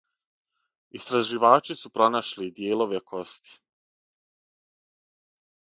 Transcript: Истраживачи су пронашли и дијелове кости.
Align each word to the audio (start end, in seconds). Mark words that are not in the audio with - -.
Истраживачи 0.99 1.77
су 1.81 1.91
пронашли 1.99 2.49
и 2.49 2.55
дијелове 2.61 3.03
кости. 3.13 3.61